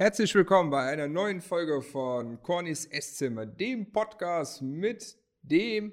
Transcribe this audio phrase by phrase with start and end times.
[0.00, 5.92] Herzlich willkommen bei einer neuen Folge von Cornys Esszimmer, dem Podcast mit dem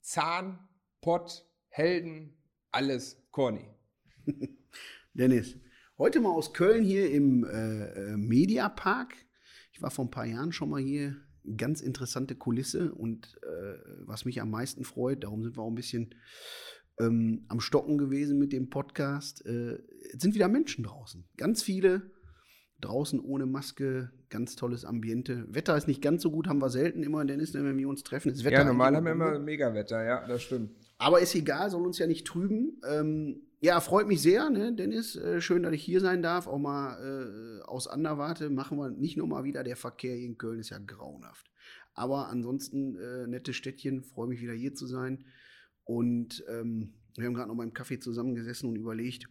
[0.00, 2.36] Zahnpott Helden,
[2.72, 3.70] alles Corny.
[5.14, 5.56] Dennis,
[5.96, 9.14] heute mal aus Köln hier im äh, äh, Mediapark.
[9.70, 11.14] Ich war vor ein paar Jahren schon mal hier.
[11.56, 15.76] Ganz interessante Kulisse und äh, was mich am meisten freut, darum sind wir auch ein
[15.76, 16.16] bisschen
[16.98, 19.78] ähm, am Stocken gewesen mit dem Podcast, äh,
[20.14, 21.28] sind wieder Menschen draußen.
[21.36, 22.10] Ganz viele
[22.80, 25.46] draußen ohne Maske, ganz tolles Ambiente.
[25.48, 28.30] Wetter ist nicht ganz so gut, haben wir selten immer, Dennis, wenn wir uns treffen.
[28.30, 30.70] Das Wetter ja, normal haben wir immer Megawetter, ja, das stimmt.
[30.98, 32.80] Aber ist egal, soll uns ja nicht trüben.
[32.88, 35.16] Ähm, ja, freut mich sehr, ne, Dennis.
[35.16, 36.46] Äh, schön, dass ich hier sein darf.
[36.46, 39.64] Auch mal äh, aus Anderwarte machen wir nicht nur mal wieder.
[39.64, 41.50] Der Verkehr hier in Köln ist ja grauenhaft.
[41.94, 44.02] Aber ansonsten äh, nette Städtchen.
[44.02, 45.24] Freue mich wieder hier zu sein.
[45.84, 49.28] Und ähm, wir haben gerade noch beim Kaffee zusammengesessen und überlegt,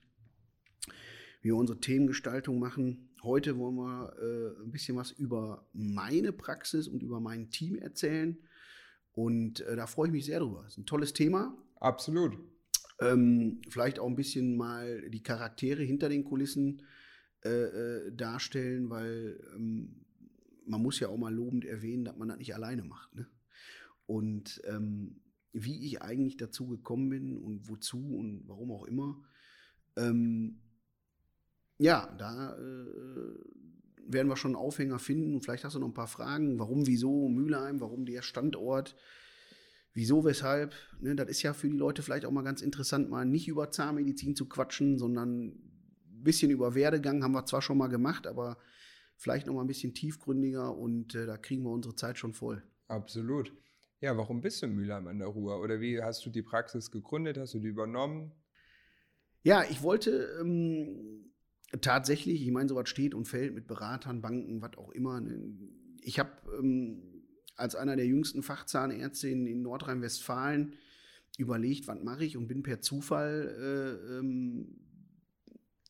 [1.42, 3.07] wie wir unsere Themengestaltung machen.
[3.24, 8.38] Heute wollen wir äh, ein bisschen was über meine Praxis und über mein Team erzählen.
[9.14, 10.62] Und äh, da freue ich mich sehr drüber.
[10.64, 11.58] Das ist ein tolles Thema.
[11.80, 12.38] Absolut.
[13.00, 16.84] Ähm, vielleicht auch ein bisschen mal die Charaktere hinter den Kulissen
[17.44, 20.06] äh, äh, darstellen, weil ähm,
[20.66, 23.14] man muss ja auch mal lobend erwähnen, dass man das nicht alleine macht.
[23.16, 23.28] Ne?
[24.06, 25.22] Und ähm,
[25.54, 29.24] wie ich eigentlich dazu gekommen bin und wozu und warum auch immer.
[29.96, 30.60] Ähm,
[31.78, 33.38] ja, da äh,
[34.08, 35.36] werden wir schon einen Aufhänger finden.
[35.36, 36.60] Und vielleicht hast du noch ein paar Fragen.
[36.60, 37.82] Warum, wieso Mülheim?
[37.82, 38.96] Warum der Standort?
[39.94, 40.76] Wieso, weshalb?
[41.00, 43.72] Ne, das ist ja für die Leute vielleicht auch mal ganz interessant, mal nicht über
[43.72, 48.58] Zahnmedizin zu quatschen, sondern ein bisschen über Werdegang haben wir zwar schon mal gemacht, aber
[49.16, 52.62] vielleicht noch mal ein bisschen tiefgründiger und äh, da kriegen wir unsere Zeit schon voll.
[52.88, 53.52] Absolut.
[54.00, 55.60] Ja, warum bist du in Mülheim an der Ruhr?
[55.60, 57.38] Oder wie hast du die Praxis gegründet?
[57.38, 58.32] Hast du die übernommen?
[59.42, 61.32] Ja, ich wollte ähm,
[61.82, 65.20] tatsächlich, ich meine, sowas steht und fällt mit Beratern, Banken, was auch immer.
[65.22, 65.54] Ne?
[66.02, 67.02] Ich habe ähm,
[67.56, 70.76] als einer der jüngsten Fachzahnärzte in, in Nordrhein-Westfalen
[71.38, 74.78] überlegt, was mache ich und bin per Zufall äh, ähm,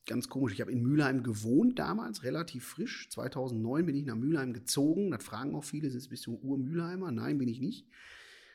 [0.06, 0.54] ganz komisch.
[0.54, 3.08] Ich habe in Mülheim gewohnt damals, relativ frisch.
[3.10, 5.10] 2009 bin ich nach Mülheim gezogen.
[5.10, 7.12] Das fragen auch viele, bist du Ur-Mülheimer?
[7.12, 7.86] Nein, bin ich nicht.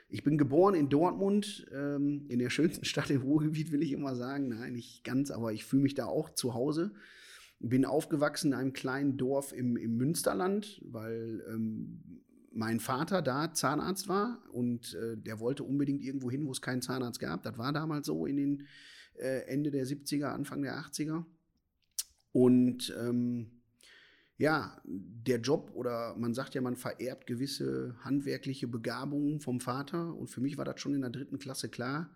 [0.10, 4.16] Ich bin geboren in Dortmund, ähm, in der schönsten Stadt im Ruhrgebiet, will ich immer
[4.16, 4.50] sagen.
[4.50, 6.94] Nein, nicht ganz, aber ich fühle mich da auch zu Hause.
[7.64, 14.08] Bin aufgewachsen in einem kleinen Dorf im, im Münsterland, weil ähm, mein Vater da Zahnarzt
[14.08, 17.44] war und äh, der wollte unbedingt irgendwo hin, wo es keinen Zahnarzt gab.
[17.44, 18.68] Das war damals so in den
[19.16, 21.24] äh, Ende der 70er, Anfang der 80er.
[22.32, 23.52] Und ähm,
[24.38, 30.14] ja, der Job oder man sagt ja, man vererbt gewisse handwerkliche Begabungen vom Vater.
[30.16, 32.10] Und für mich war das schon in der dritten Klasse klar,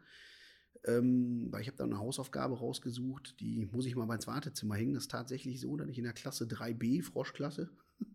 [0.86, 4.94] ähm, weil ich habe da eine Hausaufgabe rausgesucht, die muss ich mal ins Wartezimmer hängen.
[4.94, 7.70] Das ist tatsächlich so, dass ich in der Klasse 3b, Froschklasse,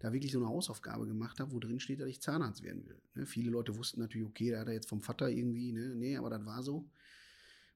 [0.00, 3.00] da wirklich so eine Hausaufgabe gemacht habe, wo drin steht, dass ich Zahnarzt werden will.
[3.14, 3.26] Ne?
[3.26, 5.94] Viele Leute wussten natürlich, okay, da hat er jetzt vom Vater irgendwie, ne?
[5.94, 6.88] nee, aber das war so.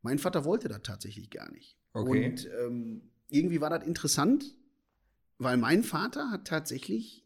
[0.03, 1.77] Mein Vater wollte das tatsächlich gar nicht.
[1.93, 2.29] Okay.
[2.29, 4.55] Und ähm, irgendwie war das interessant,
[5.39, 7.25] weil mein Vater hat tatsächlich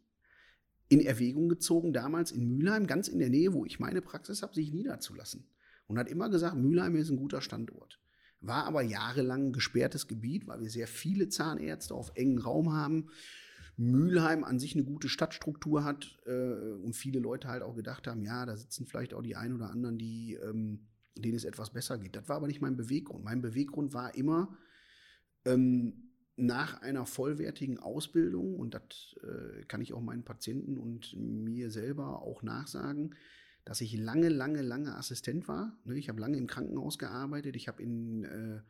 [0.88, 4.54] in Erwägung gezogen, damals in Mülheim, ganz in der Nähe, wo ich meine Praxis habe,
[4.54, 5.46] sich niederzulassen.
[5.86, 8.00] Und hat immer gesagt, Mülheim ist ein guter Standort.
[8.40, 13.10] War aber jahrelang gesperrtes Gebiet, weil wir sehr viele Zahnärzte auf engen Raum haben.
[13.76, 18.22] Mülheim an sich eine gute Stadtstruktur hat äh, und viele Leute halt auch gedacht haben,
[18.22, 21.98] ja, da sitzen vielleicht auch die ein oder anderen, die, ähm, denen es etwas besser
[21.98, 22.16] geht.
[22.16, 23.24] Das war aber nicht mein Beweggrund.
[23.24, 24.56] Mein Beweggrund war immer,
[25.44, 31.70] ähm, nach einer vollwertigen Ausbildung, und das äh, kann ich auch meinen Patienten und mir
[31.70, 33.14] selber auch nachsagen,
[33.64, 35.76] dass ich lange, lange, lange Assistent war.
[35.84, 38.60] Ne, ich habe lange im Krankenhaus gearbeitet, ich habe in äh,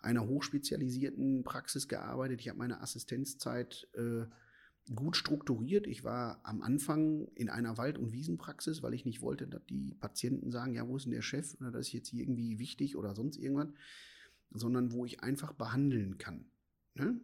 [0.00, 4.26] einer hochspezialisierten Praxis gearbeitet, ich habe meine Assistenzzeit äh,
[4.94, 5.86] gut strukturiert.
[5.86, 9.94] Ich war am Anfang in einer Wald- und Wiesenpraxis, weil ich nicht wollte, dass die
[9.94, 11.56] Patienten sagen, ja, wo ist denn der Chef?
[11.60, 13.68] Oder das ist jetzt irgendwie wichtig oder sonst irgendwas.
[14.50, 16.44] Sondern wo ich einfach behandeln kann.
[16.94, 17.18] Ne?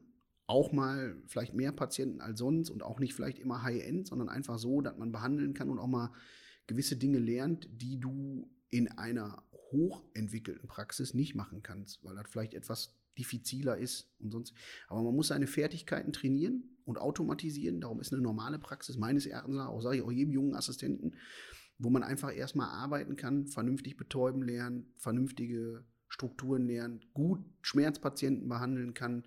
[0.47, 4.59] Auch mal vielleicht mehr Patienten als sonst und auch nicht vielleicht immer High-End, sondern einfach
[4.59, 6.13] so, dass man behandeln kann und auch mal
[6.71, 12.55] gewisse Dinge lernt, die du in einer hochentwickelten Praxis nicht machen kannst, weil das vielleicht
[12.55, 14.55] etwas diffiziler ist und sonst.
[14.87, 17.81] Aber man muss seine Fertigkeiten trainieren und automatisieren.
[17.81, 21.17] Darum ist eine normale Praxis meines Erachtens auch, sage ich auch jedem jungen Assistenten,
[21.79, 28.95] wo man einfach erstmal arbeiten kann, vernünftig betäuben lernen, vernünftige Strukturen lernen, gut Schmerzpatienten behandeln
[28.95, 29.27] kann,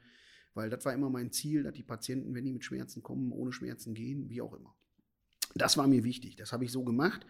[0.53, 3.51] weil das war immer mein Ziel, dass die Patienten, wenn die mit Schmerzen kommen, ohne
[3.51, 4.73] Schmerzen gehen, wie auch immer.
[5.55, 6.35] Das war mir wichtig.
[6.35, 7.25] Das habe ich so gemacht.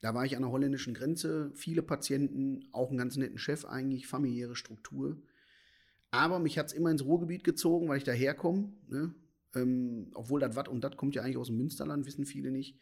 [0.00, 4.06] Da war ich an der holländischen Grenze, viele Patienten, auch einen ganz netten Chef eigentlich,
[4.06, 5.20] familiäre Struktur.
[6.10, 8.72] Aber mich hat es immer ins Ruhrgebiet gezogen, weil ich daherkomme.
[8.88, 9.14] Ne?
[9.54, 12.78] Ähm, obwohl das Watt und das kommt ja eigentlich aus dem Münsterland, wissen viele nicht.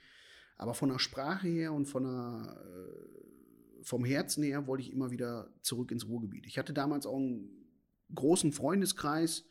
[0.56, 5.10] Aber von der Sprache her und von der, äh, vom Herzen her wollte ich immer
[5.10, 6.46] wieder zurück ins Ruhrgebiet.
[6.46, 7.66] Ich hatte damals auch einen
[8.14, 9.44] großen Freundeskreis,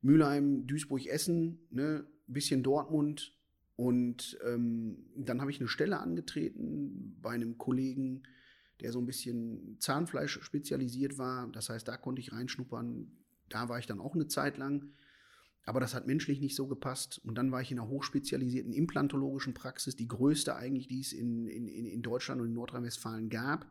[0.00, 3.32] Mülheim, Duisburg, Essen, ne, bisschen Dortmund.
[3.76, 8.22] Und ähm, dann habe ich eine Stelle angetreten bei einem Kollegen,
[8.80, 11.48] der so ein bisschen Zahnfleisch spezialisiert war.
[11.52, 13.10] Das heißt, da konnte ich reinschnuppern.
[13.48, 14.92] Da war ich dann auch eine Zeit lang.
[15.64, 17.20] Aber das hat menschlich nicht so gepasst.
[17.24, 21.46] Und dann war ich in einer hochspezialisierten implantologischen Praxis, die größte eigentlich, die es in,
[21.46, 23.70] in, in Deutschland und in Nordrhein-Westfalen gab.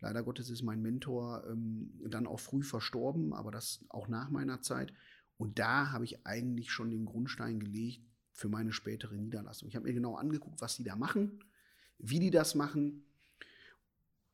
[0.00, 4.60] Leider Gottes ist mein Mentor ähm, dann auch früh verstorben, aber das auch nach meiner
[4.60, 4.92] Zeit.
[5.38, 8.02] Und da habe ich eigentlich schon den Grundstein gelegt
[8.34, 9.68] für meine spätere Niederlassung.
[9.68, 11.38] Ich habe mir genau angeguckt, was die da machen,
[11.98, 13.04] wie die das machen.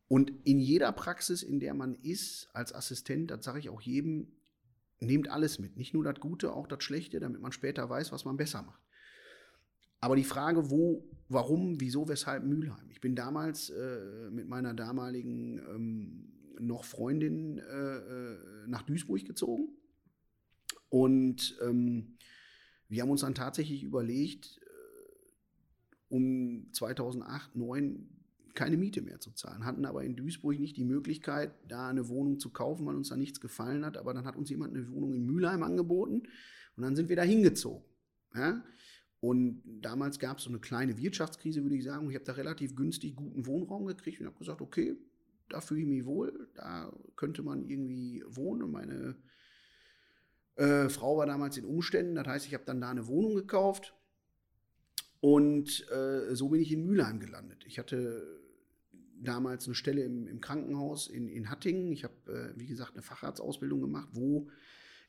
[0.08, 4.32] Und in jeder Praxis, in der man ist, als Assistent, das sage ich auch jedem,
[5.00, 5.76] nehmt alles mit.
[5.76, 8.80] Nicht nur das Gute, auch das Schlechte, damit man später weiß, was man besser macht.
[10.00, 12.90] Aber die Frage, wo, warum, wieso, weshalb Mülheim?
[12.90, 19.68] Ich bin damals äh, mit meiner damaligen ähm, noch Freundin äh, äh nach Duisburg gezogen.
[20.88, 22.16] Und ähm,
[22.90, 28.08] wir haben uns dann tatsächlich überlegt, äh, um 2008, 2009
[28.54, 32.40] keine Miete mehr zu zahlen, hatten aber in Duisburg nicht die Möglichkeit, da eine Wohnung
[32.40, 33.96] zu kaufen, weil uns da nichts gefallen hat.
[33.96, 36.24] Aber dann hat uns jemand eine Wohnung in Mülheim angeboten
[36.76, 37.84] und dann sind wir da hingezogen.
[38.34, 38.62] Ja?
[39.20, 42.08] Und damals gab es so eine kleine Wirtschaftskrise, würde ich sagen.
[42.10, 44.96] Ich habe da relativ günstig guten Wohnraum gekriegt und habe gesagt, okay,
[45.48, 48.62] da fühle ich mich wohl, da könnte man irgendwie wohnen.
[48.62, 49.16] Und meine
[50.56, 53.94] äh, Frau war damals in Umständen, das heißt, ich habe dann da eine Wohnung gekauft.
[55.20, 57.64] Und äh, so bin ich in Mülheim gelandet.
[57.66, 58.40] Ich hatte
[59.20, 61.92] damals eine Stelle im, im Krankenhaus in, in Hattingen.
[61.92, 62.14] Ich habe,
[62.56, 64.48] äh, wie gesagt, eine Facharztausbildung gemacht, wo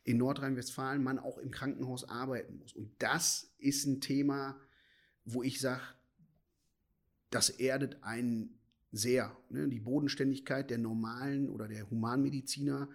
[0.03, 2.73] in Nordrhein-Westfalen man auch im Krankenhaus arbeiten muss.
[2.73, 4.59] Und das ist ein Thema,
[5.25, 5.81] wo ich sage,
[7.29, 8.59] das erdet einen
[8.91, 9.35] sehr.
[9.49, 9.69] Ne?
[9.69, 12.89] Die Bodenständigkeit der normalen oder der Humanmediziner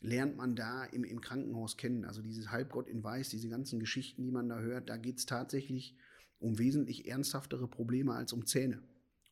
[0.00, 2.04] lernt man da im, im Krankenhaus kennen.
[2.04, 5.26] Also dieses Halbgott in Weiß, diese ganzen Geschichten, die man da hört, da geht es
[5.26, 5.96] tatsächlich
[6.38, 8.82] um wesentlich ernsthaftere Probleme als um Zähne.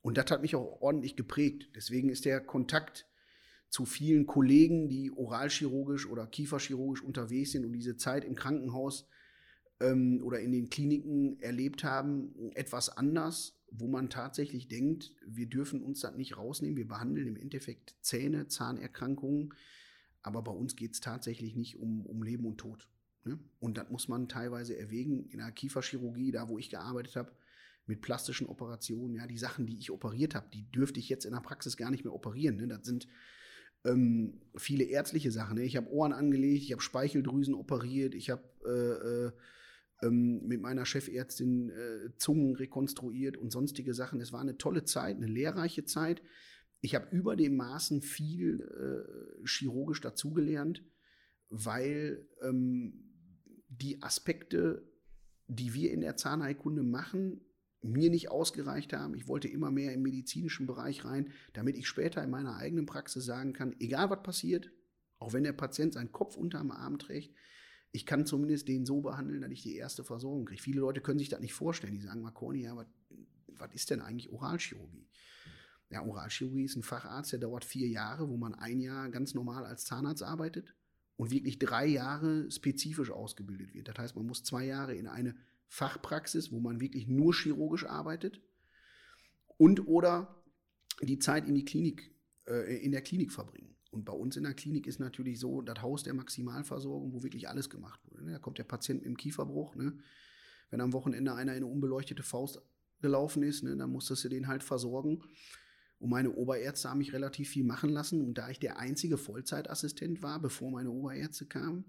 [0.03, 1.71] Und das hat mich auch ordentlich geprägt.
[1.75, 3.07] Deswegen ist der Kontakt
[3.71, 9.07] zu vielen Kollegen, die oralchirurgisch oder kieferchirurgisch unterwegs sind und diese Zeit im Krankenhaus
[9.81, 15.83] ähm, oder in den Kliniken erlebt haben, etwas anders, wo man tatsächlich denkt, wir dürfen
[15.83, 16.77] uns das nicht rausnehmen.
[16.77, 19.53] Wir behandeln im Endeffekt Zähne, Zahnerkrankungen,
[20.23, 22.89] aber bei uns geht es tatsächlich nicht um, um Leben und Tod.
[23.25, 23.39] Ne?
[23.61, 27.33] Und das muss man teilweise erwägen in der Kieferchirurgie, da wo ich gearbeitet habe
[27.87, 31.33] mit plastischen Operationen, ja, die Sachen, die ich operiert habe, die dürfte ich jetzt in
[31.33, 32.57] der Praxis gar nicht mehr operieren.
[32.57, 32.69] Ne?
[32.69, 33.09] Das sind
[33.85, 35.57] ähm, viele ärztliche Sachen.
[35.57, 35.65] Ne?
[35.65, 39.33] Ich habe Ohren angelegt, ich habe Speicheldrüsen operiert, ich habe äh, äh,
[40.07, 44.21] ähm, mit meiner Chefärztin äh, Zungen rekonstruiert und sonstige Sachen.
[44.21, 46.23] Es war eine tolle Zeit, eine lehrreiche Zeit.
[46.81, 50.85] Ich habe über dem Maßen viel äh, chirurgisch dazugelernt,
[51.51, 53.09] weil ähm,
[53.69, 54.87] die Aspekte,
[55.47, 57.41] die wir in der Zahnheilkunde machen,
[57.81, 59.15] mir nicht ausgereicht haben.
[59.15, 63.25] Ich wollte immer mehr im medizinischen Bereich rein, damit ich später in meiner eigenen Praxis
[63.25, 64.71] sagen kann, egal was passiert,
[65.19, 67.35] auch wenn der Patient seinen Kopf unterm Arm trägt,
[67.91, 70.63] ich kann zumindest den so behandeln, dass ich die erste Versorgung kriege.
[70.63, 71.95] Viele Leute können sich das nicht vorstellen.
[71.95, 72.87] Die sagen, Marconi, ja, was,
[73.49, 75.09] was ist denn eigentlich Oralchirurgie?
[75.91, 79.65] Ja, Oralchirurgie ist ein Facharzt, der dauert vier Jahre, wo man ein Jahr ganz normal
[79.65, 80.75] als Zahnarzt arbeitet
[81.17, 83.89] und wirklich drei Jahre spezifisch ausgebildet wird.
[83.89, 85.35] Das heißt, man muss zwei Jahre in eine
[85.69, 88.41] Fachpraxis, wo man wirklich nur chirurgisch arbeitet
[89.57, 90.43] und oder
[91.03, 92.15] die Zeit in die Klinik,
[92.47, 93.77] äh, in der Klinik verbringen.
[93.91, 97.49] Und bei uns in der Klinik ist natürlich so das Haus der Maximalversorgung, wo wirklich
[97.49, 98.25] alles gemacht wurde.
[98.25, 98.33] Ne?
[98.33, 99.75] Da kommt der Patient mit dem Kieferbruch.
[99.77, 99.99] Ne?
[100.71, 102.61] Wenn am Wochenende einer in eine unbeleuchtete Faust
[103.01, 105.23] gelaufen ist, ne, dann musstest du den halt versorgen.
[105.99, 108.21] Und meine Oberärzte haben mich relativ viel machen lassen.
[108.21, 111.85] Und da ich der einzige Vollzeitassistent war, bevor meine Oberärzte kamen,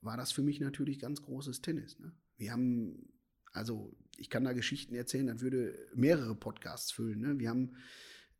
[0.00, 1.98] war das für mich natürlich ganz großes Tennis.
[1.98, 2.12] Ne?
[2.36, 3.10] Wir haben
[3.52, 7.20] also ich kann da Geschichten erzählen, das würde mehrere Podcasts füllen.
[7.20, 7.38] Ne?
[7.38, 7.76] Wir haben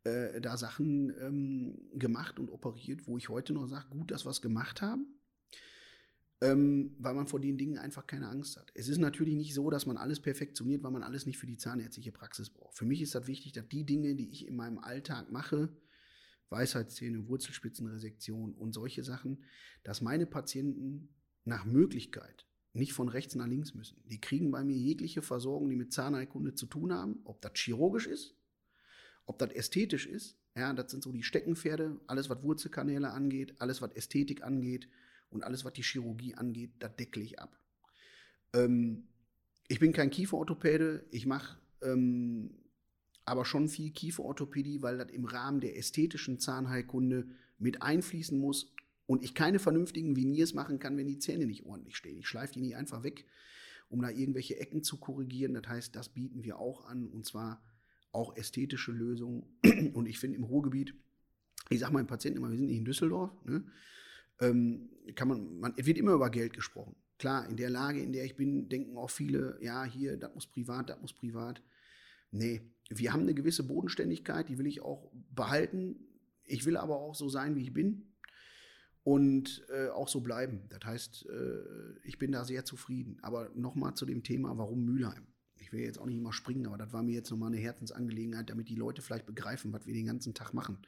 [0.03, 4.29] äh, da Sachen ähm, gemacht und operiert, wo ich heute noch sage, gut, dass wir
[4.29, 5.07] es gemacht haben,
[6.41, 8.71] ähm, weil man vor den Dingen einfach keine Angst hat.
[8.73, 11.57] Es ist natürlich nicht so, dass man alles perfektioniert, weil man alles nicht für die
[11.57, 12.75] zahnärztliche Praxis braucht.
[12.75, 15.69] Für mich ist das wichtig, dass die Dinge, die ich in meinem Alltag mache,
[16.49, 19.43] Weisheitszähne, Wurzelspitzenresektion und solche Sachen,
[19.83, 21.09] dass meine Patienten
[21.45, 24.01] nach Möglichkeit nicht von rechts nach links müssen.
[24.05, 28.07] Die kriegen bei mir jegliche Versorgung, die mit Zahnheilkunde zu tun haben, ob das chirurgisch
[28.07, 28.35] ist,
[29.25, 30.37] ob das ästhetisch ist.
[30.55, 34.89] Ja, das sind so die Steckenpferde, alles was Wurzelkanäle angeht, alles was Ästhetik angeht
[35.31, 37.57] und alles was die Chirurgie angeht, das deckle ich ab.
[38.53, 39.07] Ähm,
[39.67, 42.51] ich bin kein Kieferorthopäde, ich mache ähm,
[43.25, 48.73] aber schon viel Kieferorthopädie, weil das im Rahmen der ästhetischen Zahnheilkunde mit einfließen muss
[49.05, 52.17] und ich keine vernünftigen Veneers machen kann, wenn die Zähne nicht ordentlich stehen.
[52.17, 53.25] Ich schleife die nicht einfach weg,
[53.89, 55.53] um da irgendwelche Ecken zu korrigieren.
[55.53, 57.63] Das heißt, das bieten wir auch an und zwar
[58.11, 59.43] auch ästhetische Lösungen.
[59.93, 60.93] Und ich finde im Ruhrgebiet,
[61.69, 63.63] ich sage meinen Patienten immer, wir sind nicht in Düsseldorf, ne?
[64.41, 66.95] Ähm, kann man, man, es wird immer über Geld gesprochen.
[67.17, 70.47] Klar, in der Lage, in der ich bin, denken auch viele, ja, hier, das muss
[70.47, 71.61] privat, das muss privat.
[72.31, 75.95] Nee, wir haben eine gewisse Bodenständigkeit, die will ich auch behalten.
[76.45, 78.11] Ich will aber auch so sein, wie ich bin
[79.03, 80.63] und äh, auch so bleiben.
[80.69, 83.17] Das heißt, äh, ich bin da sehr zufrieden.
[83.21, 85.27] Aber nochmal zu dem Thema, warum Mülheim?
[85.57, 88.49] Ich will jetzt auch nicht immer springen, aber das war mir jetzt nochmal eine Herzensangelegenheit,
[88.49, 90.79] damit die Leute vielleicht begreifen, was wir den ganzen Tag machen.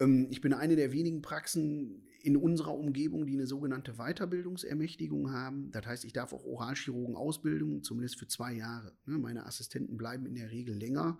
[0.00, 5.70] Ähm, ich bin eine der wenigen Praxen in unserer Umgebung, die eine sogenannte Weiterbildungsermächtigung haben.
[5.70, 8.96] Das heißt, ich darf auch Oralchirurgen ausbilden, zumindest für zwei Jahre.
[9.06, 11.18] Ne, meine Assistenten bleiben in der Regel länger,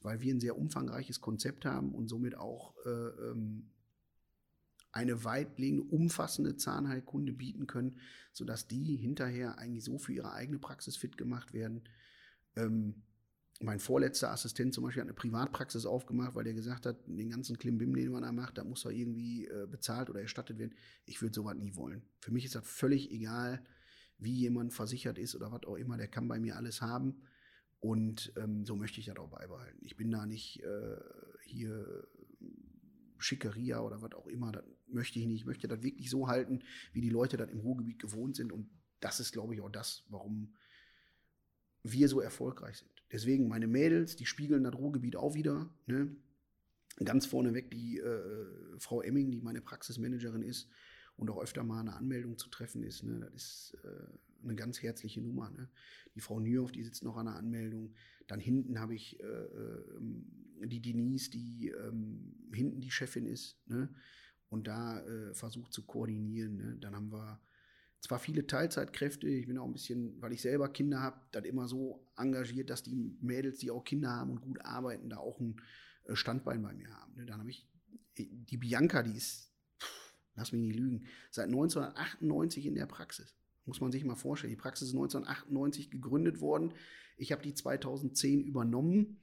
[0.00, 2.90] weil wir ein sehr umfangreiches Konzept haben und somit auch äh,
[3.30, 3.70] ähm,
[4.92, 7.98] eine weitliegende, umfassende Zahnheilkunde bieten können,
[8.32, 11.82] sodass die hinterher eigentlich so für ihre eigene Praxis fit gemacht werden.
[12.56, 13.02] Ähm,
[13.60, 17.58] mein vorletzter Assistent zum Beispiel hat eine Privatpraxis aufgemacht, weil der gesagt hat, den ganzen
[17.58, 20.74] Klimbim, den man da macht, da muss er irgendwie äh, bezahlt oder erstattet werden.
[21.06, 22.02] Ich würde sowas nie wollen.
[22.20, 23.64] Für mich ist das völlig egal,
[24.18, 25.96] wie jemand versichert ist oder was auch immer.
[25.96, 27.22] Der kann bei mir alles haben.
[27.80, 29.78] Und ähm, so möchte ich das auch beibehalten.
[29.82, 30.96] Ich bin da nicht äh,
[31.44, 32.06] hier
[33.18, 34.52] Schickeria oder was auch immer.
[34.52, 35.40] Das möchte ich nicht.
[35.40, 36.62] Ich möchte das wirklich so halten,
[36.92, 38.52] wie die Leute das im Ruhrgebiet gewohnt sind.
[38.52, 38.68] Und
[39.00, 40.54] das ist, glaube ich, auch das, warum
[41.82, 42.97] wir so erfolgreich sind.
[43.12, 45.70] Deswegen meine Mädels, die spiegeln das Ruhrgebiet auch wieder.
[45.86, 46.14] Ne?
[47.04, 48.46] Ganz vorneweg die äh,
[48.78, 50.68] Frau Emming, die meine Praxismanagerin ist
[51.16, 53.02] und auch öfter mal eine Anmeldung zu treffen ist.
[53.02, 53.20] Ne?
[53.20, 55.50] Das ist äh, eine ganz herzliche Nummer.
[55.50, 55.68] Ne?
[56.14, 57.94] Die Frau Nürhoff, die sitzt noch an der Anmeldung.
[58.26, 60.26] Dann hinten habe ich äh, ähm,
[60.64, 63.88] die Denise, die ähm, hinten die Chefin ist ne?
[64.48, 66.56] und da äh, versucht zu koordinieren.
[66.56, 66.76] Ne?
[66.80, 67.40] Dann haben wir
[68.00, 71.68] zwar viele Teilzeitkräfte, ich bin auch ein bisschen, weil ich selber Kinder habe, dann immer
[71.68, 75.60] so engagiert, dass die Mädels, die auch Kinder haben und gut arbeiten, da auch ein
[76.04, 77.14] äh, Standbein bei mir haben.
[77.16, 77.26] Ne?
[77.26, 77.66] Dann habe ich
[78.16, 83.34] die Bianca, die ist, pff, lass mich nicht lügen, seit 1998 in der Praxis.
[83.64, 84.50] Muss man sich mal vorstellen.
[84.50, 86.72] Die Praxis ist 1998 gegründet worden.
[87.18, 89.20] Ich habe die 2010 übernommen.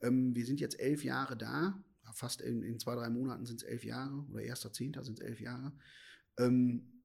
[0.00, 1.82] Ähm, wir sind jetzt elf Jahre da.
[2.14, 5.26] Fast in, in zwei, drei Monaten sind es elf Jahre oder erster Zehnter sind es
[5.26, 5.72] elf Jahre.
[6.38, 6.95] Ähm,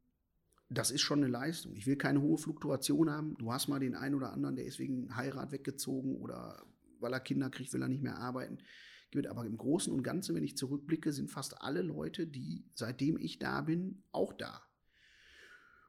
[0.74, 1.76] das ist schon eine Leistung.
[1.76, 3.36] Ich will keine hohe Fluktuation haben.
[3.38, 6.66] Du hast mal den einen oder anderen, der ist wegen Heirat weggezogen oder
[7.00, 8.60] weil er Kinder kriegt, will er nicht mehr arbeiten.
[9.30, 13.40] Aber im Großen und Ganzen, wenn ich zurückblicke, sind fast alle Leute, die seitdem ich
[13.40, 14.62] da bin, auch da.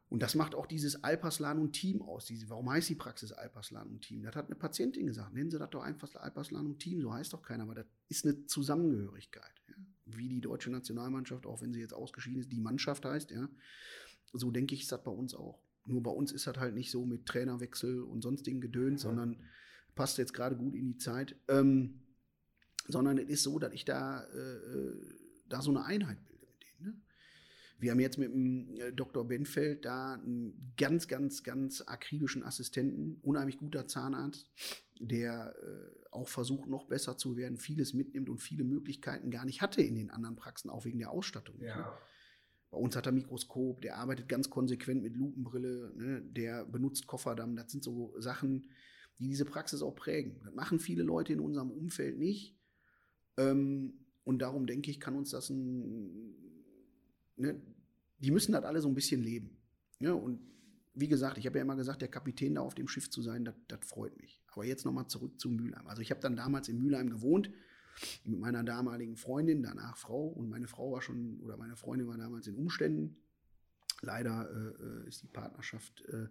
[0.08, 2.26] Und das macht auch dieses Alpaslan Team aus.
[2.26, 4.24] Diese, warum heißt die Praxis Alpaslan Team?
[4.24, 5.32] Das hat eine Patientin gesagt.
[5.32, 7.00] Nennen Sie das doch einfach Alpaslan Team.
[7.00, 9.62] So heißt doch keiner, aber das ist eine Zusammengehörigkeit.
[9.68, 9.74] Ja?
[10.06, 13.30] Wie die deutsche Nationalmannschaft, auch wenn sie jetzt ausgeschieden ist, die Mannschaft heißt.
[13.30, 13.48] Ja?
[14.32, 15.60] So denke ich, ist das bei uns auch.
[15.84, 19.08] Nur bei uns ist das halt nicht so mit Trainerwechsel und sonstigen Gedöns, ja.
[19.08, 19.36] sondern
[19.94, 21.36] passt jetzt gerade gut in die Zeit.
[21.48, 22.02] Ähm,
[22.88, 24.92] sondern es ist so, dass ich da, äh,
[25.48, 26.92] da so eine Einheit bilde mit denen.
[26.92, 27.00] Ne?
[27.78, 29.26] Wir haben jetzt mit dem äh, Dr.
[29.26, 34.48] Benfeld da einen ganz, ganz, ganz akribischen Assistenten, unheimlich guter Zahnarzt,
[35.00, 39.62] der äh, auch versucht, noch besser zu werden, vieles mitnimmt und viele Möglichkeiten gar nicht
[39.62, 41.60] hatte in den anderen Praxen, auch wegen der Ausstattung.
[41.60, 41.76] Ja.
[41.76, 41.86] Ne?
[42.72, 46.22] Bei uns hat er Mikroskop, der arbeitet ganz konsequent mit Lupenbrille, ne?
[46.22, 47.54] der benutzt Kofferdamm.
[47.54, 48.66] Das sind so Sachen,
[49.18, 50.40] die diese Praxis auch prägen.
[50.42, 52.56] Das machen viele Leute in unserem Umfeld nicht.
[53.36, 56.34] Ähm, und darum denke ich, kann uns das ein,
[57.36, 57.60] ne?
[58.18, 59.58] die müssen das alle so ein bisschen leben.
[60.00, 60.40] Ja, und
[60.94, 63.44] wie gesagt, ich habe ja immer gesagt, der Kapitän da auf dem Schiff zu sein,
[63.68, 64.42] das freut mich.
[64.46, 65.86] Aber jetzt nochmal zurück zu Mülheim.
[65.86, 67.50] Also ich habe dann damals in Mülheim gewohnt
[68.24, 70.26] mit meiner damaligen Freundin, danach Frau.
[70.28, 73.16] Und meine Frau war schon, oder meine Freundin war damals in Umständen.
[74.00, 76.26] Leider äh, ist die Partnerschaft äh,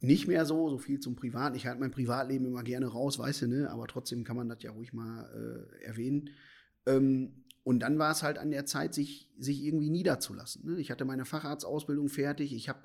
[0.00, 1.56] nicht mehr so, so viel zum Privat.
[1.56, 3.70] Ich halte mein Privatleben immer gerne raus, weißt du, ne?
[3.70, 6.30] aber trotzdem kann man das ja ruhig mal äh, erwähnen.
[6.86, 10.66] Ähm, und dann war es halt an der Zeit, sich, sich irgendwie niederzulassen.
[10.66, 10.80] Ne?
[10.80, 12.54] Ich hatte meine Facharztausbildung fertig.
[12.54, 12.80] Ich habe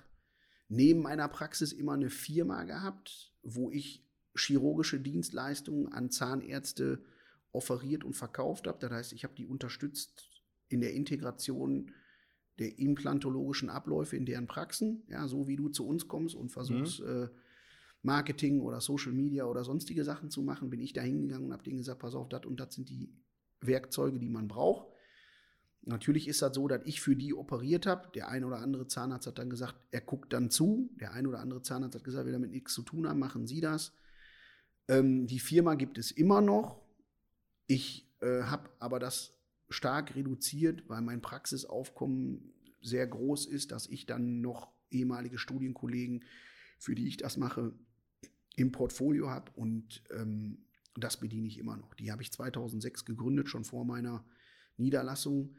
[0.69, 7.03] neben meiner Praxis immer eine Firma gehabt, wo ich chirurgische Dienstleistungen an Zahnärzte
[7.51, 8.79] offeriert und verkauft habe.
[8.79, 10.29] Das heißt, ich habe die unterstützt
[10.67, 11.91] in der Integration
[12.59, 15.03] der implantologischen Abläufe in deren Praxen.
[15.07, 17.23] Ja, so wie du zu uns kommst und versuchst, mhm.
[17.23, 17.29] äh,
[18.01, 21.63] Marketing oder Social Media oder sonstige Sachen zu machen, bin ich da hingegangen und habe
[21.63, 23.13] denen gesagt, pass auf, das und das sind die
[23.61, 24.87] Werkzeuge, die man braucht.
[25.81, 28.09] Natürlich ist das so, dass ich für die operiert habe.
[28.13, 30.89] Der ein oder andere Zahnarzt hat dann gesagt, er guckt dann zu.
[30.99, 33.61] Der ein oder andere Zahnarzt hat gesagt, will damit nichts zu tun haben, machen Sie
[33.61, 33.93] das.
[34.87, 36.81] Ähm, die Firma gibt es immer noch.
[37.69, 39.37] Ich äh, habe aber das
[39.69, 46.25] stark reduziert, weil mein Praxisaufkommen sehr groß ist, dass ich dann noch ehemalige Studienkollegen,
[46.79, 47.73] für die ich das mache,
[48.55, 51.93] im Portfolio habe und ähm, das bediene ich immer noch.
[51.93, 54.25] Die habe ich 2006 gegründet, schon vor meiner
[54.77, 55.55] Niederlassung.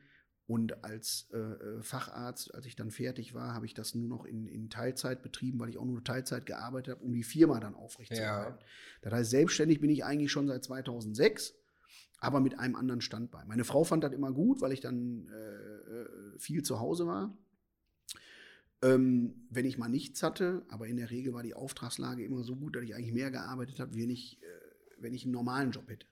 [0.46, 4.24] Und als äh, äh, Facharzt, als ich dann fertig war, habe ich das nur noch
[4.24, 7.76] in, in, Teilzeit betrieben, weil ich auch nur Teilzeit gearbeitet habe, um die Firma dann
[7.76, 8.58] aufrechtzuerhalten.
[8.58, 8.66] Ja.
[9.02, 11.54] Das heißt, selbstständig bin ich eigentlich schon seit 2006,
[12.20, 13.48] aber mit einem anderen Standbein.
[13.48, 17.36] Meine Frau fand das immer gut, weil ich dann äh, äh, viel zu Hause war.
[18.82, 22.56] Ähm, wenn ich mal nichts hatte, aber in der Regel war die Auftragslage immer so
[22.56, 25.88] gut, dass ich eigentlich mehr gearbeitet habe, wenn ich, äh, wenn ich einen normalen Job
[25.88, 26.06] hätte.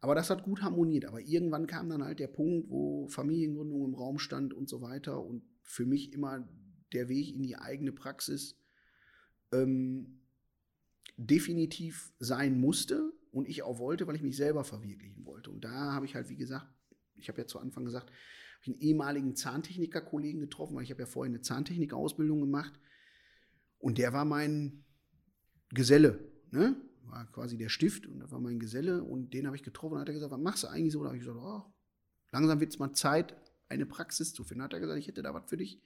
[0.00, 1.04] Aber das hat gut harmoniert.
[1.04, 5.22] Aber irgendwann kam dann halt der Punkt, wo Familiengründung im Raum stand und so weiter.
[5.24, 6.48] Und für mich immer
[6.92, 8.56] der Weg in die eigene Praxis
[9.52, 10.22] ähm,
[11.16, 15.50] definitiv sein musste und ich auch wollte, weil ich mich selber verwirklichen wollte.
[15.50, 16.66] Und da habe ich halt, wie gesagt,
[17.16, 21.06] ich habe ja zu Anfang gesagt, habe einen ehemaligen Zahntechniker-Kollegen getroffen, weil ich habe ja
[21.06, 22.78] vorher eine Zahntechnik-Ausbildung gemacht.
[23.78, 24.84] Und der war mein
[25.70, 26.30] Geselle.
[26.52, 26.76] Ne?
[27.12, 30.00] war quasi der Stift und das war mein Geselle und den habe ich getroffen und
[30.00, 31.00] hat er gesagt, was machst du eigentlich so?
[31.00, 31.62] Da habe ich gesagt, oh,
[32.32, 33.36] langsam wird es mal Zeit,
[33.68, 34.62] eine Praxis zu finden.
[34.64, 35.80] Hat er gesagt, ich hätte da was für dich.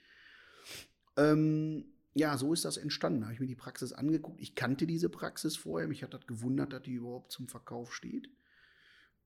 [1.17, 1.85] Ähm,
[2.17, 3.21] ja, so ist das entstanden.
[3.21, 4.41] Da habe ich mir die Praxis angeguckt.
[4.41, 5.87] Ich kannte diese Praxis vorher.
[5.87, 8.31] Mich hat das gewundert, dass die überhaupt zum Verkauf steht.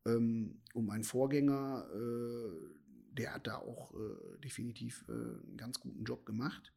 [0.05, 6.03] Ähm, und mein Vorgänger, äh, der hat da auch äh, definitiv äh, einen ganz guten
[6.03, 6.73] Job gemacht.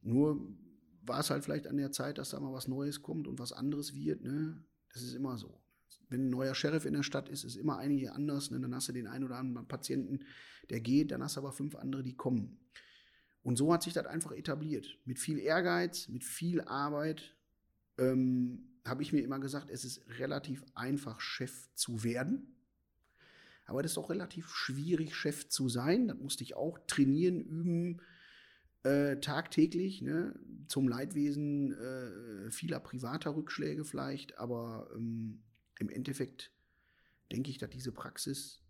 [0.00, 0.56] Nur
[1.02, 3.52] war es halt vielleicht an der Zeit, dass da mal was Neues kommt und was
[3.52, 4.22] anderes wird.
[4.22, 4.64] Ne?
[4.94, 5.60] Das ist immer so.
[6.08, 8.50] Wenn ein neuer Sheriff in der Stadt ist, ist immer einige anders.
[8.50, 8.58] Ne?
[8.58, 10.20] Dann hast du den einen oder anderen Patienten,
[10.70, 12.58] der geht, dann hast du aber fünf andere, die kommen.
[13.42, 14.98] Und so hat sich das einfach etabliert.
[15.04, 17.34] Mit viel Ehrgeiz, mit viel Arbeit
[17.98, 22.56] ähm, habe ich mir immer gesagt, es ist relativ einfach, Chef zu werden.
[23.66, 26.08] Aber das ist auch relativ schwierig, Chef zu sein.
[26.08, 28.00] Das musste ich auch trainieren, üben,
[28.82, 30.34] äh, tagtäglich, ne?
[30.66, 35.42] zum Leidwesen äh, vieler privater Rückschläge vielleicht, aber ähm,
[35.78, 36.50] im Endeffekt
[37.30, 38.62] denke ich, dass diese Praxis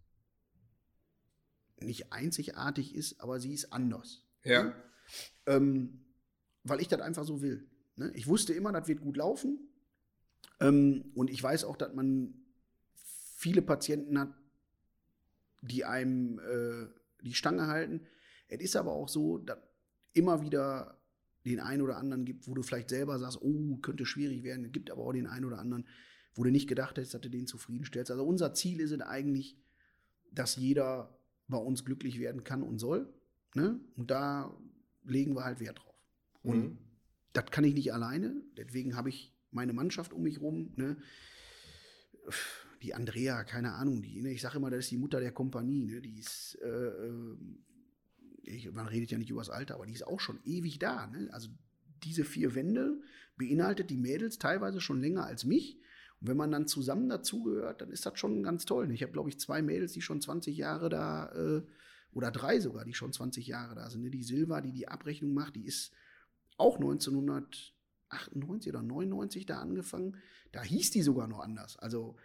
[1.81, 4.27] nicht einzigartig ist, aber sie ist anders.
[4.44, 4.64] Ja.
[4.64, 4.74] Ne?
[5.46, 6.05] Ähm,
[6.64, 7.68] weil ich das einfach so will.
[7.96, 8.12] Ne?
[8.14, 9.59] Ich wusste immer, das wird gut laufen.
[10.61, 12.35] Ähm, und ich weiß auch, dass man
[13.37, 14.35] viele Patienten hat,
[15.62, 16.87] die einem äh,
[17.22, 18.07] die Stange halten.
[18.48, 19.59] Es ist aber auch so, dass
[20.12, 20.98] immer wieder
[21.44, 24.66] den einen oder anderen gibt, wo du vielleicht selber sagst, oh, könnte schwierig werden.
[24.66, 25.87] Es gibt aber auch den einen oder anderen,
[26.35, 28.11] wo du nicht gedacht hättest, dass du den zufriedenstellst.
[28.11, 29.57] Also unser Ziel ist es eigentlich,
[30.31, 33.12] dass jeder bei uns glücklich werden kann und soll.
[33.55, 33.81] Ne?
[33.97, 34.57] Und da
[35.05, 35.95] legen wir halt Wert drauf.
[36.43, 36.79] Und mhm.
[37.33, 38.43] das kann ich nicht alleine.
[38.57, 40.73] Deswegen habe ich meine Mannschaft um mich rum.
[40.77, 40.97] Ne?
[42.83, 44.33] Die Andrea, keine Ahnung, die, ne?
[44.33, 45.85] ich sage immer, das ist die Mutter der Kompanie.
[45.85, 46.01] Ne?
[46.01, 47.37] Die ist äh, äh
[48.43, 51.07] ich, man redet ja nicht über das Alter, aber die ist auch schon ewig da.
[51.07, 51.29] Ne?
[51.33, 51.51] Also
[52.03, 53.01] diese vier Wände
[53.37, 55.79] beinhaltet die Mädels teilweise schon länger als mich.
[56.21, 58.89] Und wenn man dann zusammen dazugehört, dann ist das schon ganz toll.
[58.89, 58.95] Ne?
[58.95, 61.63] Ich habe, glaube ich, zwei Mädels, die schon 20 Jahre da, äh,
[62.12, 64.03] oder drei sogar, die schon 20 Jahre da sind.
[64.03, 64.11] Ne?
[64.11, 65.92] Die Silva, die die Abrechnung macht, die ist
[66.57, 70.16] auch 1998 oder 99 da angefangen.
[70.53, 71.79] Da hieß die sogar noch anders.
[71.79, 72.16] Also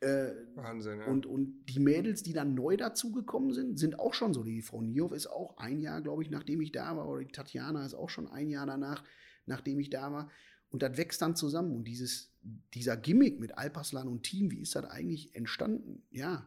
[0.00, 1.06] äh, Wahnsinn, ja.
[1.06, 4.42] Und, und die Mädels, die dann neu dazugekommen sind, sind auch schon so.
[4.42, 7.32] Die Frau Niow ist auch ein Jahr, glaube ich, nachdem ich da war, oder die
[7.32, 9.04] Tatjana ist auch schon ein Jahr danach,
[9.46, 10.30] nachdem ich da war.
[10.68, 11.74] Und das wächst dann zusammen.
[11.74, 12.34] Und dieses,
[12.74, 16.02] dieser Gimmick mit Alpaslan und Team, wie ist das eigentlich entstanden?
[16.10, 16.46] Ja.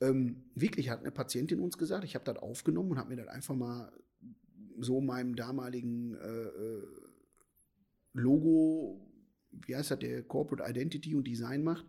[0.00, 3.28] Ähm, wirklich hat eine Patientin uns gesagt, ich habe das aufgenommen und habe mir das
[3.28, 3.92] einfach mal
[4.78, 6.86] so meinem damaligen äh, äh,
[8.14, 9.08] Logo,
[9.50, 11.86] wie heißt das, der Corporate Identity und Design macht,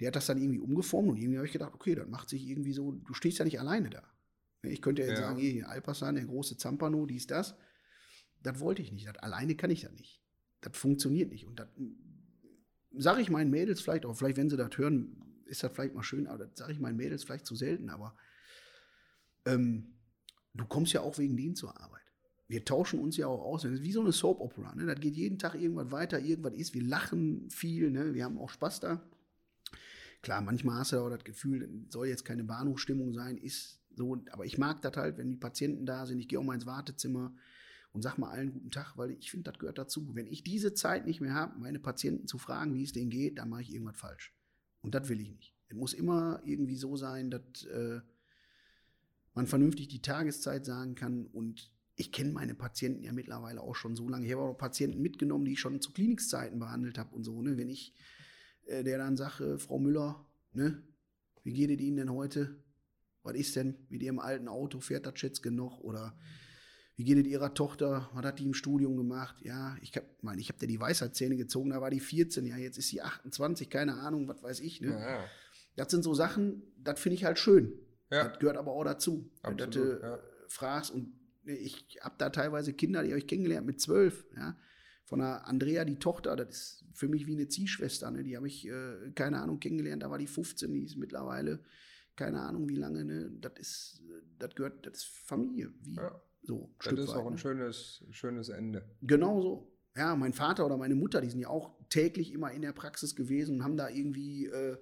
[0.00, 2.46] der hat das dann irgendwie umgeformt und irgendwie habe ich gedacht, okay, dann macht sich
[2.48, 4.02] irgendwie so, du stehst ja nicht alleine da.
[4.62, 5.26] Ich könnte ja jetzt ja.
[5.26, 7.54] sagen, hier, Alpasan, der große Zampano, dies, das.
[8.42, 9.06] Das wollte ich nicht.
[9.06, 10.22] Das, alleine kann ich das nicht.
[10.60, 11.46] Das funktioniert nicht.
[11.46, 11.68] Und das
[12.96, 16.02] sage ich meinen Mädels vielleicht, auch vielleicht, wenn sie das hören, ist das vielleicht mal
[16.02, 18.16] schön, aber das sage ich meinen Mädels vielleicht zu selten, aber
[19.46, 19.94] ähm,
[20.54, 22.02] du kommst ja auch wegen denen zur Arbeit.
[22.46, 23.62] Wir tauschen uns ja auch aus.
[23.62, 24.74] Das ist wie so eine Soap-Opera.
[24.74, 24.86] Ne?
[24.86, 26.74] Das geht jeden Tag irgendwas weiter, irgendwas ist.
[26.74, 28.14] Wir lachen viel, ne?
[28.14, 29.02] wir haben auch Spaß da.
[30.22, 34.44] Klar, manchmal hast du auch das Gefühl, soll jetzt keine Bahnhofstimmung sein, ist so, aber
[34.44, 37.34] ich mag das halt, wenn die Patienten da sind, ich gehe auch mal ins Wartezimmer
[37.92, 40.14] und sag mal allen guten Tag, weil ich finde, das gehört dazu.
[40.14, 43.38] Wenn ich diese Zeit nicht mehr habe, meine Patienten zu fragen, wie es denen geht,
[43.38, 44.34] dann mache ich irgendwas falsch.
[44.84, 45.54] Und das will ich nicht.
[45.68, 48.00] Es muss immer irgendwie so sein, dass, äh,
[49.34, 53.96] man vernünftig die Tageszeit sagen kann und ich kenne meine Patienten ja mittlerweile auch schon
[53.96, 54.26] so lange.
[54.26, 57.40] Ich habe auch Patienten mitgenommen, die ich schon zu Klinikzeiten behandelt habe und so.
[57.40, 57.56] Ne?
[57.56, 57.94] Wenn ich
[58.66, 60.82] äh, der dann sage, Frau Müller, ne,
[61.42, 62.56] wie geht es Ihnen denn heute?
[63.22, 64.80] Was ist denn mit Ihrem alten Auto?
[64.80, 65.80] Fährt das jetzt genug?
[65.80, 66.16] Oder
[66.96, 68.08] wie geht es Ihrer Tochter?
[68.12, 69.36] Was hat die im Studium gemacht?
[69.42, 72.56] Ja, ich hab, meine, ich habe dir die Weisheitszähne gezogen, da war die 14, ja,
[72.56, 74.80] jetzt ist sie 28, keine Ahnung, was weiß ich.
[74.80, 74.90] Ne?
[74.90, 75.24] Ja, ja.
[75.76, 77.72] Das sind so Sachen, das finde ich halt schön.
[78.10, 78.28] Ja.
[78.28, 79.30] Das gehört aber auch dazu.
[79.42, 80.18] Absolut, wenn du ja.
[80.48, 81.14] fragst und
[81.46, 84.56] ich habe da teilweise Kinder, die habe ich kennengelernt mit zwölf, ja.
[85.06, 88.22] Von der Andrea, die Tochter, das ist für mich wie eine Ziehschwester, ne?
[88.22, 91.60] Die habe ich, äh, keine Ahnung, kennengelernt, da war die 15, die ist mittlerweile,
[92.16, 93.30] keine Ahnung wie lange, ne?
[93.40, 94.02] Das ist,
[94.38, 95.74] das gehört, das ist Familie.
[95.82, 96.22] Wie, ja.
[96.46, 97.38] So, das ist weit, auch ein ne?
[97.38, 98.84] schönes, schönes Ende.
[99.02, 99.70] Genau so.
[99.96, 103.14] Ja, mein Vater oder meine Mutter, die sind ja auch täglich immer in der Praxis
[103.14, 104.76] gewesen und haben da irgendwie äh,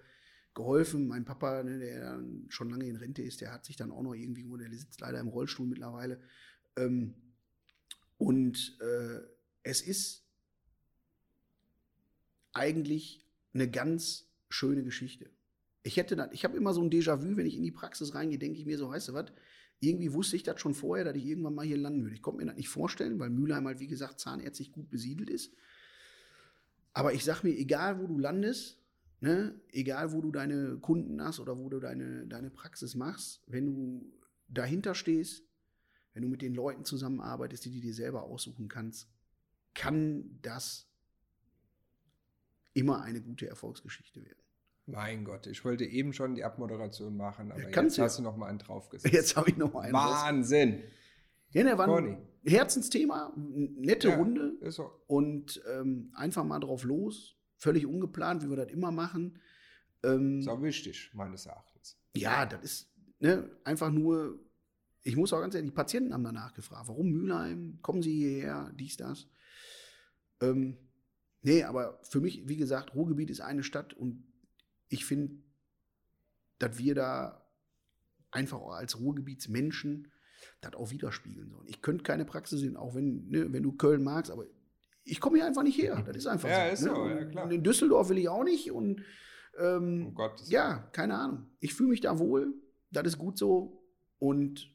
[0.55, 1.07] geholfen.
[1.07, 4.15] Mein Papa, ne, der schon lange in Rente ist, der hat sich dann auch noch
[4.15, 6.21] irgendwie, der sitzt leider im Rollstuhl mittlerweile,
[6.77, 7.15] ähm,
[8.19, 9.21] und äh,
[9.65, 10.25] es ist
[12.53, 15.31] eigentlich eine ganz schöne Geschichte.
[15.83, 18.39] Ich hätte dann, ich habe immer so ein Déjà-vu, wenn ich in die Praxis reingehe,
[18.39, 19.33] denke ich mir so, weißt du was,
[19.83, 22.15] irgendwie wusste ich das schon vorher, dass ich irgendwann mal hier landen würde.
[22.15, 25.53] Ich konnte mir das nicht vorstellen, weil Mülheim halt, wie gesagt, zahnärztlich gut besiedelt ist.
[26.93, 28.79] Aber ich sag mir, egal wo du landest,
[29.21, 33.67] ne, egal wo du deine Kunden hast oder wo du deine, deine Praxis machst, wenn
[33.67, 34.13] du
[34.49, 35.43] dahinter stehst,
[36.15, 39.09] wenn du mit den Leuten zusammenarbeitest, die du dir selber aussuchen kannst,
[39.75, 40.87] kann das
[42.73, 44.42] immer eine gute Erfolgsgeschichte werden.
[44.87, 48.37] Mein Gott, ich wollte eben schon die Abmoderation machen, aber ja, jetzt hast du noch
[48.37, 49.15] mal einen draufgesetzt.
[49.15, 49.93] Jetzt habe ich noch mal einen.
[49.93, 50.83] Wahnsinn.
[51.51, 54.91] Ja, der war ein Herzensthema, nette ja, Runde so.
[55.07, 59.39] und ähm, einfach mal drauf los, völlig ungeplant, wie wir das immer machen.
[60.03, 61.97] Ähm, ist auch wichtig, meines Erachtens.
[62.17, 64.41] Ja, das ist ne, einfach nur
[65.05, 68.73] ich muss auch ganz ehrlich, die Patienten haben danach gefragt, warum Mülheim, kommen Sie hierher,
[68.79, 69.27] dies, das.
[70.41, 70.77] Ähm,
[71.43, 74.25] nee, aber für mich, wie gesagt, Ruhrgebiet ist eine Stadt und
[74.93, 75.35] ich finde,
[76.59, 77.47] dass wir da
[78.31, 80.13] einfach als Ruhrgebietsmenschen
[80.61, 81.67] das auch widerspiegeln sollen.
[81.67, 84.45] Ich könnte keine Praxis sehen, auch wenn, ne, wenn du Köln magst, aber
[85.05, 86.03] ich komme hier einfach nicht her.
[86.07, 86.73] Das ist einfach ja, so.
[86.73, 86.95] Ist ne?
[86.95, 87.45] so ja, klar.
[87.45, 89.03] Und in Düsseldorf will ich auch nicht und
[89.59, 91.47] ähm, oh Gott, ja, keine Ahnung.
[91.59, 92.55] Ich fühle mich da wohl,
[92.91, 93.83] das ist gut so
[94.19, 94.71] und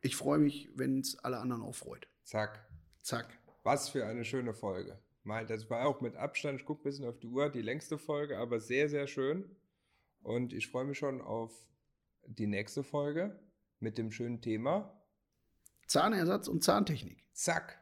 [0.00, 2.08] ich freue mich, wenn es alle anderen auch freut.
[2.24, 2.66] Zack.
[3.02, 3.38] Zack.
[3.62, 4.98] Was für eine schöne Folge.
[5.26, 7.98] Mal, das war auch mit Abstand, ich gucke ein bisschen auf die Uhr, die längste
[7.98, 9.56] Folge, aber sehr, sehr schön.
[10.22, 11.52] Und ich freue mich schon auf
[12.26, 13.38] die nächste Folge
[13.80, 14.92] mit dem schönen Thema
[15.86, 17.24] Zahnersatz und Zahntechnik.
[17.32, 17.80] Zack.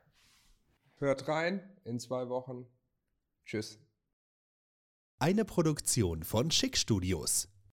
[0.97, 2.67] Hört rein in zwei Wochen.
[3.47, 3.79] Tschüss.
[5.19, 7.54] Eine Produktion von Schick Studios.